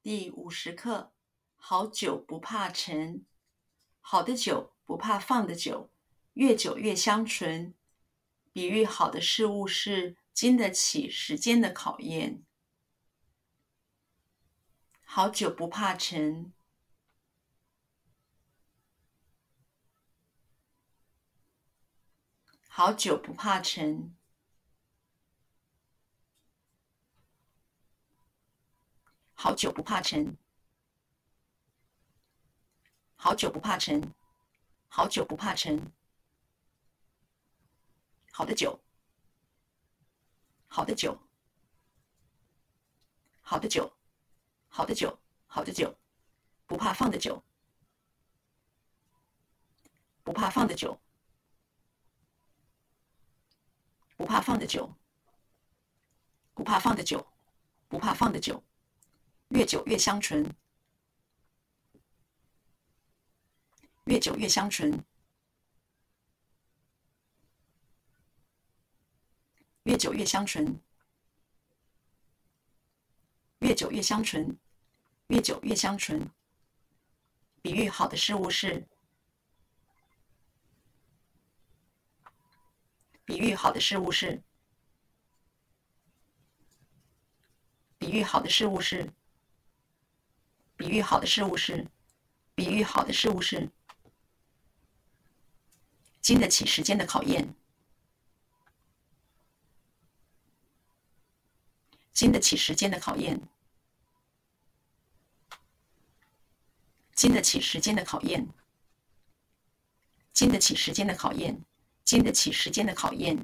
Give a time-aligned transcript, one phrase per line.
[0.00, 1.12] 第五十课：
[1.56, 3.26] 好酒不怕陈，
[4.00, 5.90] 好的酒不怕放的久，
[6.34, 7.74] 越久越香醇。
[8.52, 12.44] 比喻好的事物是经得起时间的考验。
[15.04, 16.52] 好酒不怕陈，
[22.68, 24.17] 好酒不怕陈。
[29.40, 30.36] 好酒不怕陈，
[33.14, 34.12] 好酒不怕陈，
[34.88, 35.92] 好酒不怕陈。
[38.32, 38.82] 好的酒，
[40.66, 41.16] 好的酒，
[43.40, 43.96] 好的酒，
[44.66, 45.16] 好的酒，
[45.46, 45.96] 好的酒，
[46.66, 47.40] 不怕放的久，
[50.24, 51.00] 不怕放的久，
[54.16, 54.92] 不怕放的久，
[56.54, 57.24] 不怕放的久，
[57.88, 58.64] 不怕放的久。
[59.48, 60.54] 越久越香醇，
[64.04, 65.04] 越久越香醇，
[69.84, 70.80] 越久越香醇，
[73.60, 74.58] 越久越香醇，
[75.28, 76.30] 越久越香醇。
[77.62, 78.86] 比喻好的事物是，
[83.24, 84.42] 比喻好的事物是，
[87.98, 89.10] 比喻好的事物是。
[90.78, 91.88] 比喻好的事物是，
[92.54, 93.68] 比喻好的事物是，
[96.20, 97.52] 经得起时间的考验，
[102.12, 103.40] 经得起时间的考验，
[107.12, 108.48] 经得起时间的考验，
[110.32, 111.60] 经得起时间的考验，
[112.04, 113.36] 经得起时间的考验。